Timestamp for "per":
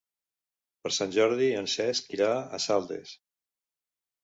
0.85-0.91